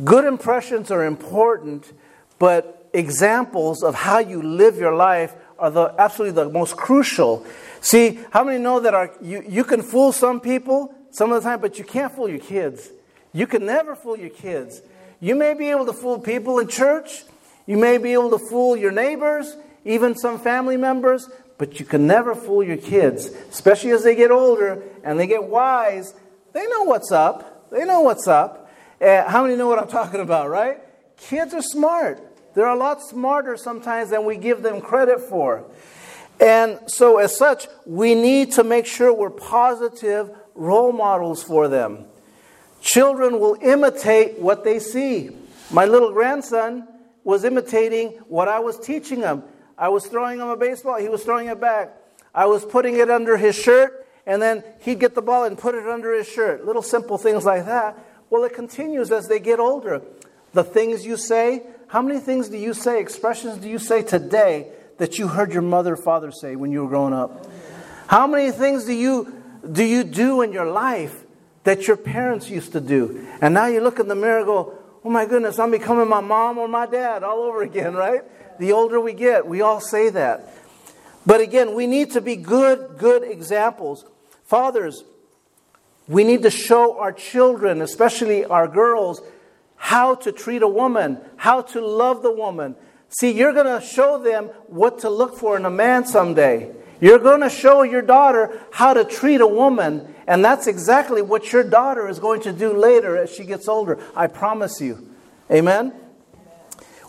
[0.03, 1.91] Good impressions are important,
[2.39, 7.45] but examples of how you live your life are the, absolutely the most crucial.
[7.81, 11.49] See, how many know that our, you, you can fool some people some of the
[11.49, 12.89] time, but you can't fool your kids?
[13.33, 14.81] You can never fool your kids.
[15.19, 17.23] You may be able to fool people in church,
[17.65, 22.07] you may be able to fool your neighbors, even some family members, but you can
[22.07, 26.15] never fool your kids, especially as they get older and they get wise.
[26.53, 27.69] They know what's up.
[27.69, 28.71] They know what's up.
[28.99, 30.77] Uh, how many know what I'm talking about, right?
[31.17, 32.25] Kids are smart.
[32.55, 35.65] They're a lot smarter sometimes than we give them credit for.
[36.39, 42.05] And so, as such, we need to make sure we're positive role models for them.
[42.81, 45.31] Children will imitate what they see.
[45.69, 46.87] My little grandson
[47.25, 49.43] was imitating what I was teaching him.
[49.79, 51.95] I was throwing him a baseball, he was throwing it back.
[52.35, 55.73] I was putting it under his shirt, and then he'd get the ball and put
[55.73, 56.65] it under his shirt.
[56.65, 57.97] Little simple things like that.
[58.29, 60.01] Well, it continues as they get older.
[60.53, 64.71] The things you say, how many things do you say, expressions do you say today
[64.97, 67.47] that you heard your mother or father say when you were growing up?
[68.07, 69.33] How many things do you
[69.71, 71.23] do you do in your life
[71.63, 73.27] that your parents used to do?
[73.41, 76.21] And now you look in the mirror and go, oh my goodness, I'm becoming my
[76.21, 78.21] mom or my dad all over again, right?
[78.59, 80.53] The older we get, we all say that.
[81.25, 84.05] But again, we need to be good, good examples.
[84.45, 85.03] Fathers,
[86.07, 89.21] we need to show our children, especially our girls,
[89.75, 92.75] how to treat a woman, how to love the woman.
[93.09, 96.71] See, you're going to show them what to look for in a man someday.
[97.01, 101.51] You're going to show your daughter how to treat a woman, and that's exactly what
[101.53, 103.99] your daughter is going to do later as she gets older.
[104.15, 105.09] I promise you.
[105.49, 105.93] Amen?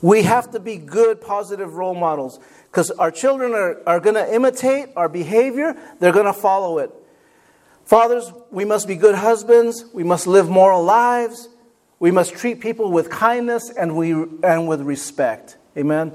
[0.02, 2.38] We have to be good, positive role models
[2.70, 6.90] because our children are, are going to imitate our behavior, they're going to follow it.
[7.84, 11.48] Fathers, we must be good husbands, we must live moral lives,
[11.98, 15.56] we must treat people with kindness and, we, and with respect.
[15.76, 16.12] Amen?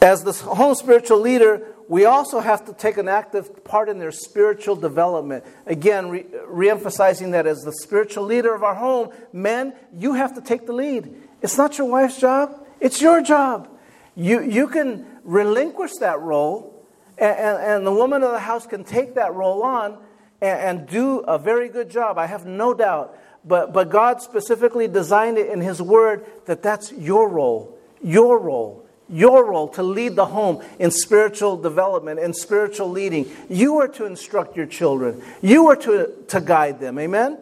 [0.00, 4.10] As the home spiritual leader, we also have to take an active part in their
[4.10, 5.44] spiritual development.
[5.66, 10.40] Again, re emphasizing that as the spiritual leader of our home, men, you have to
[10.40, 11.14] take the lead.
[11.42, 13.68] It's not your wife's job, it's your job.
[14.16, 16.86] You, you can relinquish that role,
[17.18, 19.98] and, and, and the woman of the house can take that role on
[20.40, 22.18] and, and do a very good job.
[22.18, 23.16] I have no doubt.
[23.44, 28.85] But, but God specifically designed it in His Word that that's your role, your role
[29.08, 33.30] your role to lead the home in spiritual development and spiritual leading.
[33.48, 35.22] You are to instruct your children.
[35.42, 36.98] You are to, to guide them.
[36.98, 37.38] Amen?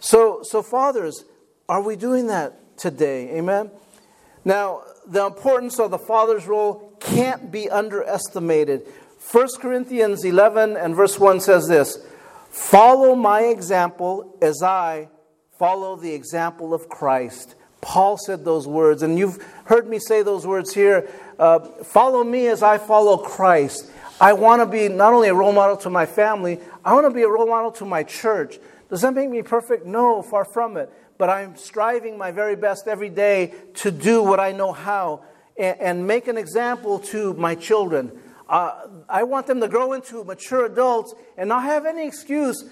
[0.00, 1.24] So, so, fathers,
[1.68, 3.36] are we doing that today?
[3.36, 3.70] Amen?
[4.44, 8.86] Now, the importance of the father's role can't be underestimated.
[9.30, 11.98] 1 Corinthians 11 and verse 1 says this
[12.50, 15.08] Follow my example as I
[15.58, 17.54] follow the example of Christ.
[17.80, 21.08] Paul said those words, and you've heard me say those words here.
[21.38, 23.90] Uh, follow me as I follow Christ.
[24.20, 27.14] I want to be not only a role model to my family, I want to
[27.14, 28.58] be a role model to my church.
[28.90, 29.86] Does that make me perfect?
[29.86, 30.92] No, far from it.
[31.16, 35.24] But I'm striving my very best every day to do what I know how
[35.56, 38.12] and, and make an example to my children.
[38.48, 42.64] Uh, I want them to grow into mature adults and not have any excuse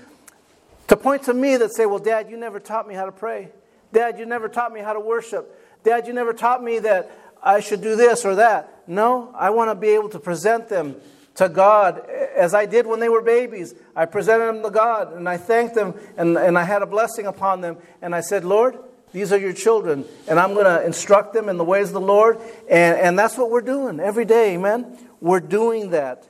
[0.89, 3.51] to point to me that say, Well, Dad, you never taught me how to pray.
[3.93, 5.55] Dad, you never taught me how to worship.
[5.85, 7.11] Dad, you never taught me that
[7.43, 8.83] I should do this or that.
[8.89, 10.97] No, I want to be able to present them
[11.37, 13.75] to God as I did when they were babies.
[13.95, 17.27] I presented them to God and I thanked them and, and I had a blessing
[17.27, 17.77] upon them.
[18.03, 18.79] And I said, Lord,
[19.13, 22.01] these are your children, and I'm going to instruct them in the ways of the
[22.01, 22.39] Lord.
[22.69, 24.99] And, and that's what we're doing every day, amen?
[25.21, 26.29] We're doing that.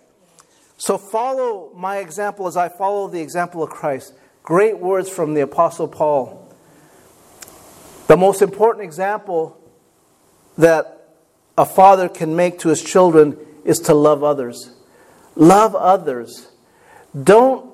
[0.77, 4.15] So follow my example as I follow the example of Christ.
[4.45, 6.48] Great words from the Apostle Paul.
[8.09, 9.61] The most important example
[10.57, 11.15] that
[11.59, 14.73] a father can make to his children is to love others.
[15.37, 16.51] Love others.
[17.23, 17.71] Don't,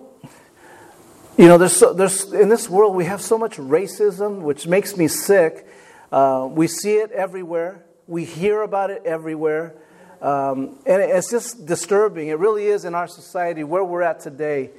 [1.39, 4.97] you know, there's, so, there's in this world we have so much racism, which makes
[4.97, 5.69] me sick.
[6.11, 7.85] Uh, we see it everywhere.
[8.09, 9.77] We hear about it everywhere.
[10.21, 12.29] Um, and it's just disturbing.
[12.29, 14.71] It really is in our society where we're at today.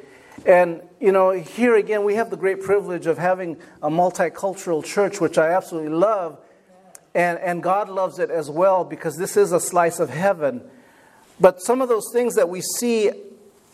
[0.45, 5.21] And, you know, here again, we have the great privilege of having a multicultural church,
[5.21, 6.39] which I absolutely love.
[7.13, 10.61] And, and God loves it as well because this is a slice of heaven.
[11.39, 13.11] But some of those things that we see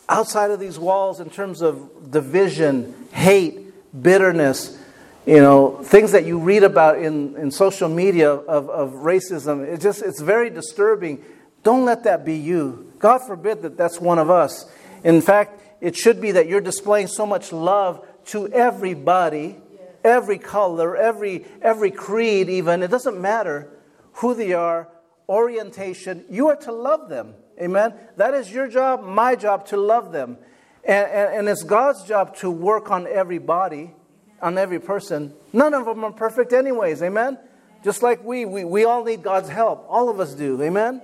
[0.08, 4.78] outside of these walls in terms of division, hate, bitterness,
[5.26, 9.80] you know, things that you read about in, in social media of, of racism, it
[9.80, 11.24] just, it's very disturbing.
[11.64, 12.92] Don't let that be you.
[13.00, 14.70] God forbid that that's one of us.
[15.04, 19.58] In fact, it should be that you're displaying so much love to everybody,
[20.04, 22.84] every color, every, every creed, even.
[22.84, 23.70] It doesn't matter
[24.14, 24.88] who they are,
[25.28, 26.24] orientation.
[26.30, 27.34] You are to love them.
[27.60, 27.94] Amen?
[28.18, 30.38] That is your job, my job, to love them.
[30.84, 33.94] And, and, and it's God's job to work on everybody,
[34.42, 35.34] on every person.
[35.52, 37.02] None of them are perfect, anyways.
[37.02, 37.38] Amen?
[37.84, 39.86] Just like we, we, we all need God's help.
[39.90, 40.62] All of us do.
[40.62, 41.02] Amen?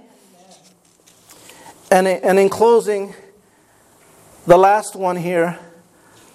[1.90, 3.16] And, and in closing,
[4.48, 5.60] the last one here,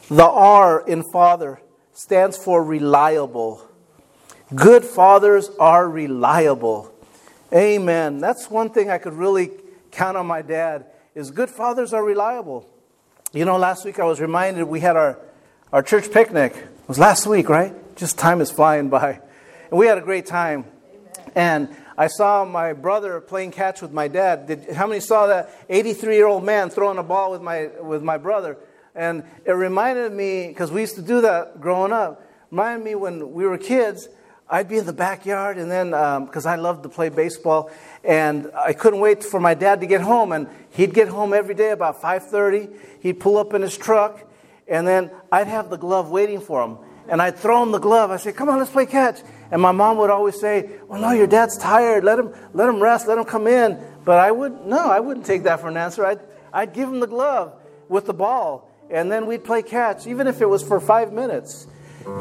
[0.09, 1.61] the R in father
[1.95, 3.67] stands for reliable.
[4.55, 6.93] Good fathers are reliable.
[7.55, 8.19] Amen.
[8.19, 9.51] That's one thing I could really
[9.91, 12.69] count on my dad is good fathers are reliable.
[13.33, 15.19] You know, last week I was reminded we had our,
[15.73, 16.55] our church picnic.
[16.55, 17.75] It was last week, right?
[17.97, 19.21] Just time is flying by.
[19.71, 20.67] And we had a great time.
[21.35, 24.47] And I saw my brother playing catch with my dad.
[24.47, 28.03] Did, how many saw that 83 year old man throwing a ball with my, with
[28.03, 28.57] my brother?
[28.95, 33.33] And it reminded me, because we used to do that growing up, reminded me when
[33.33, 34.09] we were kids,
[34.53, 35.91] I'd be in the backyard, and then,
[36.27, 37.71] because um, I loved to play baseball,
[38.05, 40.31] and I couldn't wait for my dad to get home.
[40.33, 42.71] And he'd get home every day about 5:30.
[43.01, 44.21] He'd pull up in his truck,
[44.69, 46.77] and then I'd have the glove waiting for him.
[47.13, 48.11] And I'd throw him the glove.
[48.11, 49.21] I say, "Come on, let's play catch."
[49.51, 52.03] And my mom would always say, "Well, no, your dad's tired.
[52.03, 53.07] Let him let him rest.
[53.07, 56.07] Let him come in." But I would no, I wouldn't take that for an answer.
[56.07, 56.21] I'd
[56.53, 57.53] I'd give him the glove
[57.89, 61.67] with the ball, and then we'd play catch, even if it was for five minutes.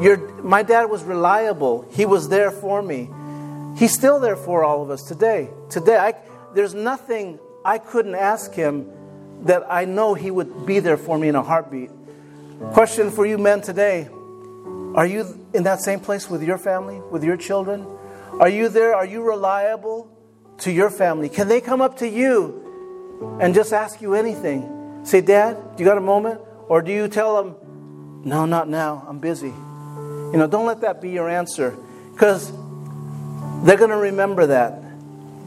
[0.00, 1.86] Your, my dad was reliable.
[1.90, 3.10] He was there for me.
[3.76, 5.48] He's still there for all of us today.
[5.70, 6.14] Today, I,
[6.54, 8.90] there's nothing I couldn't ask him
[9.42, 11.90] that I know he would be there for me in a heartbeat.
[12.72, 14.08] Question for you men today
[14.94, 17.86] Are you in that same place with your family, with your children?
[18.38, 18.94] Are you there?
[18.94, 20.10] Are you reliable
[20.58, 21.30] to your family?
[21.30, 25.00] Can they come up to you and just ask you anything?
[25.04, 26.40] Say, Dad, do you got a moment?
[26.68, 29.48] Or do you tell them, No, not now, I'm busy?
[29.48, 31.76] You know, don't let that be your answer
[32.12, 32.50] because
[33.64, 34.74] they're going to remember that.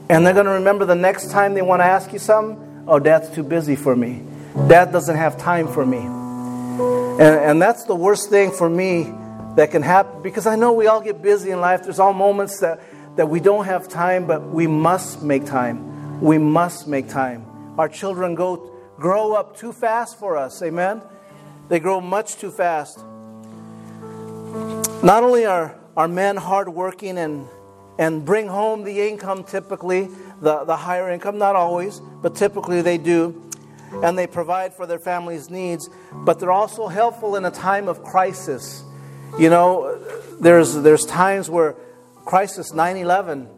[0.10, 2.99] And they're going to remember the next time they want to ask you something, oh,
[2.99, 4.23] dad's too busy for me.
[4.67, 5.99] Dad doesn't have time for me.
[5.99, 9.12] And, and that's the worst thing for me
[9.55, 11.83] that can happen because I know we all get busy in life.
[11.83, 12.81] There's all moments that,
[13.15, 16.21] that we don't have time, but we must make time.
[16.21, 17.45] We must make time.
[17.77, 20.61] Our children go grow up too fast for us.
[20.61, 21.01] Amen?
[21.67, 22.99] They grow much too fast.
[25.03, 27.47] Not only are, are men hardworking and
[27.97, 30.09] and bring home the income typically,
[30.41, 33.41] the, the higher income, not always, but typically they do.
[34.03, 38.03] And they provide for their family's needs, but they're also helpful in a time of
[38.03, 38.83] crisis.
[39.38, 40.00] You know,
[40.39, 41.76] there's, there's times where
[42.24, 43.50] crisis, 9 11,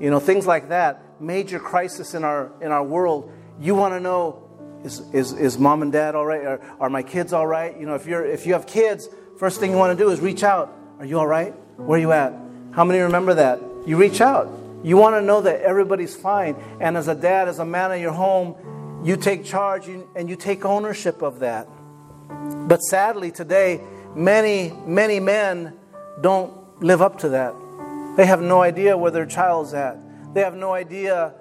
[0.00, 3.32] you know, things like that, major crisis in our, in our world.
[3.60, 4.48] You want to know
[4.84, 6.44] is, is, is mom and dad all right?
[6.44, 7.78] Are, are my kids all right?
[7.78, 10.20] You know, if, you're, if you have kids, first thing you want to do is
[10.20, 10.74] reach out.
[10.98, 11.52] Are you all right?
[11.76, 12.32] Where are you at?
[12.72, 13.60] How many remember that?
[13.86, 14.48] You reach out.
[14.84, 16.56] You want to know that everybody's fine.
[16.80, 20.36] And as a dad, as a man of your home, you take charge and you
[20.36, 21.68] take ownership of that.
[22.28, 23.80] But sadly, today,
[24.14, 25.76] many, many men
[26.20, 27.54] don't live up to that.
[28.16, 29.98] They have no idea where their child's at,
[30.34, 31.34] they have no idea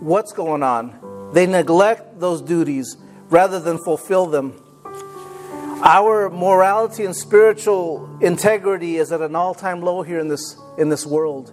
[0.00, 1.30] what's going on.
[1.32, 2.96] They neglect those duties
[3.28, 4.60] rather than fulfill them.
[5.82, 10.88] Our morality and spiritual integrity is at an all time low here in this, in
[10.88, 11.52] this world.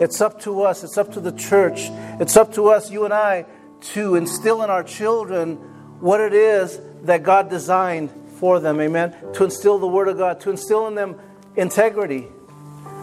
[0.00, 1.88] It's up to us, it's up to the church,
[2.20, 3.46] it's up to us, you and I,
[3.92, 5.56] to instill in our children
[6.00, 8.10] what it is that God designed
[8.40, 8.80] for them.
[8.80, 9.14] Amen.
[9.34, 11.20] To instill the Word of God, to instill in them
[11.54, 12.26] integrity.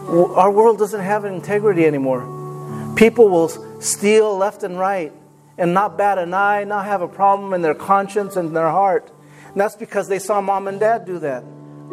[0.08, 2.94] Our world doesn't have integrity anymore.
[2.96, 3.48] People will
[3.80, 5.12] steal left and right
[5.56, 9.10] and not bat an eye, not have a problem in their conscience and their heart.
[9.46, 11.44] And that's because they saw mom and dad do that.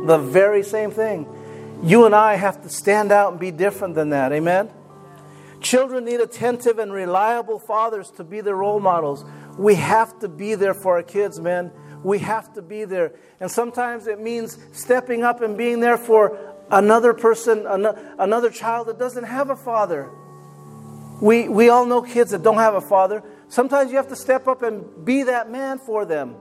[0.06, 1.28] The very same thing.
[1.84, 4.32] You and I have to stand out and be different than that.
[4.32, 4.70] Amen?
[5.62, 9.26] Children need attentive and reliable fathers to be their role models.
[9.58, 11.72] We have to be there for our kids, man.
[12.06, 13.14] We have to be there.
[13.40, 16.38] And sometimes it means stepping up and being there for
[16.70, 20.12] another person, another child that doesn't have a father.
[21.20, 23.24] We, we all know kids that don't have a father.
[23.50, 26.36] Sometimes you have to step up and be that man for them.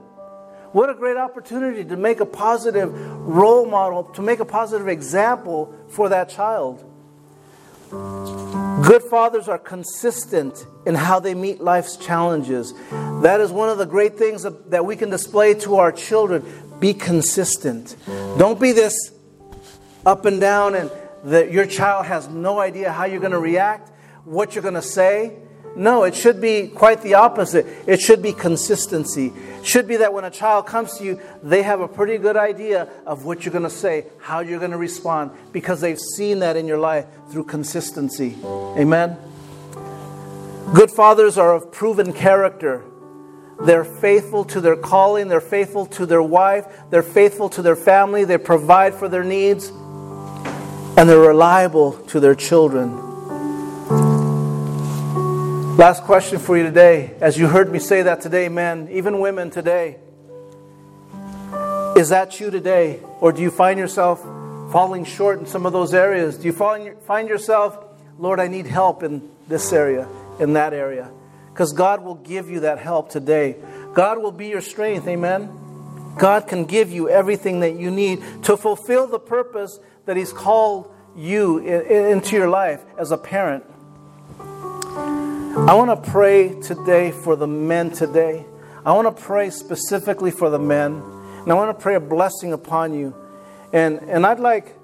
[0.71, 5.73] What a great opportunity to make a positive role model, to make a positive example
[5.87, 6.83] for that child.
[8.83, 12.73] Good fathers are consistent in how they meet life's challenges.
[13.21, 16.43] That is one of the great things that we can display to our children.
[16.79, 17.95] Be consistent.
[18.05, 19.11] Don't be this
[20.05, 20.91] up and down and
[21.23, 23.91] that your child has no idea how you're going to react,
[24.25, 25.37] what you're going to say.
[25.75, 27.65] No, it should be quite the opposite.
[27.87, 29.33] It should be consistency.
[29.65, 32.87] Should be that when a child comes to you, they have a pretty good idea
[33.07, 36.55] of what you're going to say, how you're going to respond, because they've seen that
[36.55, 38.37] in your life through consistency.
[38.43, 39.17] Amen.
[40.71, 42.83] Good fathers are of proven character.
[43.59, 48.23] They're faithful to their calling, they're faithful to their wife, they're faithful to their family,
[48.23, 53.04] they provide for their needs, and they're reliable to their children.
[55.77, 57.13] Last question for you today.
[57.19, 59.97] As you heard me say that today, men, even women today,
[61.97, 63.01] is that you today?
[63.19, 64.21] Or do you find yourself
[64.71, 66.37] falling short in some of those areas?
[66.37, 67.77] Do you find yourself,
[68.17, 70.07] Lord, I need help in this area,
[70.39, 71.11] in that area?
[71.51, 73.57] Because God will give you that help today.
[73.93, 75.49] God will be your strength, amen?
[76.17, 80.89] God can give you everything that you need to fulfill the purpose that He's called
[81.17, 83.65] you into your life as a parent.
[85.57, 88.45] I want to pray today for the men today.
[88.85, 91.01] I want to pray specifically for the men.
[91.41, 93.15] And I want to pray a blessing upon you.
[93.71, 94.75] And, and I'd like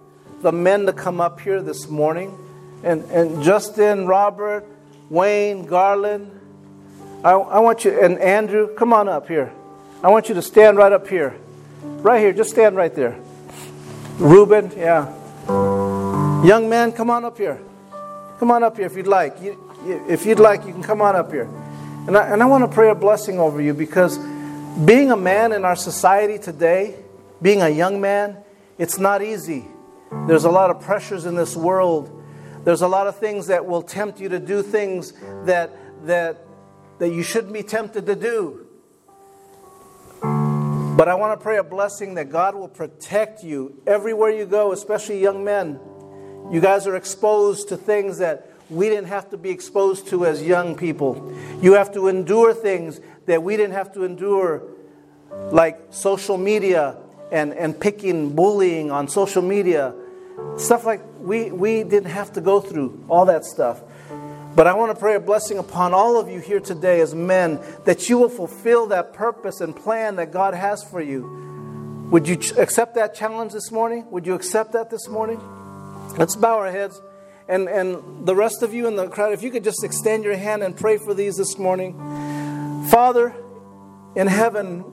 [0.41, 2.37] the men to come up here this morning.
[2.83, 4.65] And, and Justin, Robert,
[5.09, 6.31] Wayne, Garland,
[7.21, 9.51] I, I want you, and Andrew, come on up here.
[10.01, 11.35] I want you to stand right up here.
[11.83, 13.19] Right here, just stand right there.
[14.19, 15.13] Reuben, yeah.
[16.45, 17.59] Young man, come on up here.
[18.39, 19.39] Come on up here if you'd like.
[19.41, 21.49] You, if you'd like, you can come on up here.
[22.07, 24.17] And I, and I want to pray a blessing over you because
[24.85, 26.95] being a man in our society today,
[27.41, 28.37] being a young man,
[28.77, 29.65] it's not easy.
[30.27, 32.23] There's a lot of pressures in this world.
[32.63, 35.13] There's a lot of things that will tempt you to do things
[35.45, 35.71] that,
[36.05, 36.45] that,
[36.99, 38.67] that you shouldn't be tempted to do.
[40.21, 44.71] But I want to pray a blessing that God will protect you everywhere you go,
[44.71, 45.79] especially young men.
[46.51, 50.41] You guys are exposed to things that we didn't have to be exposed to as
[50.41, 51.33] young people.
[51.61, 54.63] You have to endure things that we didn't have to endure,
[55.51, 56.97] like social media
[57.31, 59.93] and, and picking bullying on social media.
[60.57, 63.81] Stuff like we, we didn't have to go through, all that stuff.
[64.55, 67.59] But I want to pray a blessing upon all of you here today as men
[67.85, 72.07] that you will fulfill that purpose and plan that God has for you.
[72.11, 74.09] Would you accept that challenge this morning?
[74.11, 75.39] Would you accept that this morning?
[76.17, 77.01] Let's bow our heads.
[77.47, 80.35] And, and the rest of you in the crowd, if you could just extend your
[80.35, 81.93] hand and pray for these this morning.
[82.89, 83.35] Father
[84.15, 84.83] in heaven,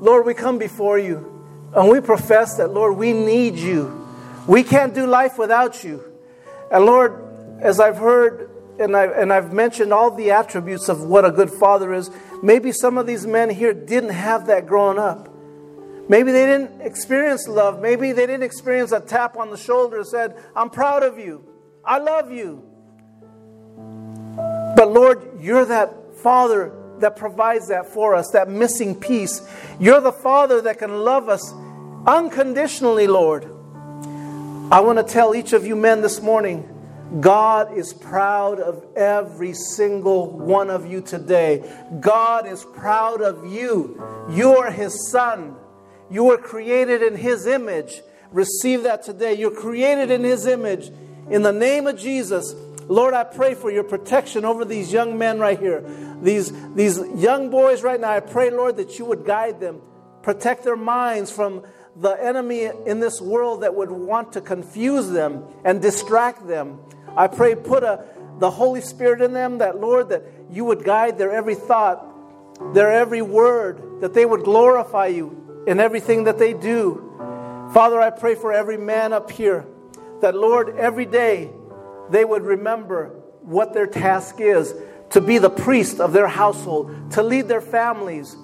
[0.00, 1.32] Lord, we come before you
[1.74, 4.06] and we profess that, Lord, we need you.
[4.46, 6.02] We can't do life without you.
[6.70, 11.24] And Lord, as I've heard and, I, and I've mentioned all the attributes of what
[11.24, 12.10] a good father is,
[12.42, 15.30] maybe some of these men here didn't have that growing up.
[16.08, 17.80] Maybe they didn't experience love.
[17.80, 21.44] Maybe they didn't experience a tap on the shoulder and said, I'm proud of you.
[21.86, 22.62] I love you.
[24.76, 29.46] But Lord, you're that Father that provides that for us, that missing piece.
[29.78, 31.52] You're the Father that can love us
[32.06, 33.44] unconditionally, Lord.
[33.44, 36.72] I want to tell each of you men this morning
[37.20, 41.62] God is proud of every single one of you today.
[42.00, 44.02] God is proud of you.
[44.30, 45.54] You are His Son.
[46.10, 48.02] You were created in His image.
[48.32, 49.34] Receive that today.
[49.34, 50.90] You're created in His image.
[51.30, 52.54] In the name of Jesus,
[52.88, 55.84] Lord, I pray for your protection over these young men right here.
[56.22, 59.80] These, these young boys right now, I pray, Lord, that you would guide them,
[60.22, 61.64] protect their minds from
[61.96, 66.78] the enemy in this world that would want to confuse them and distract them.
[67.16, 68.04] I pray, put a,
[68.38, 72.06] the Holy Spirit in them, that, Lord, that you would guide their every thought,
[72.72, 77.02] their every word, that they would glorify you in everything that they do.
[77.72, 79.66] Father, I pray for every man up here
[80.20, 81.50] that, Lord, every day
[82.10, 83.08] they would remember
[83.42, 84.74] what their task is
[85.10, 88.36] to be the priest of their household, to lead their families,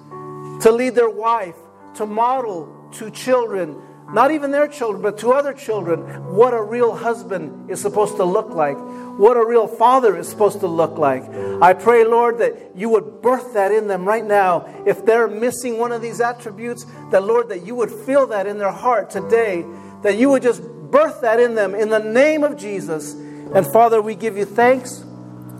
[0.61, 1.55] to lead their wife,
[1.95, 6.01] to model to children, not even their children, but to other children,
[6.33, 8.77] what a real husband is supposed to look like,
[9.17, 11.23] what a real father is supposed to look like.
[11.61, 14.83] I pray, Lord, that you would birth that in them right now.
[14.85, 18.57] If they're missing one of these attributes, that, Lord, that you would feel that in
[18.57, 19.65] their heart today,
[20.03, 20.61] that you would just
[20.93, 23.13] birth that in them in the name of Jesus.
[23.13, 25.03] And Father, we give you thanks.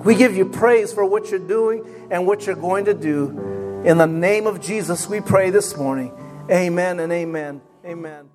[0.05, 3.81] We give you praise for what you're doing and what you're going to do.
[3.83, 6.13] In the name of Jesus, we pray this morning.
[6.49, 7.61] Amen and amen.
[7.85, 8.32] Amen.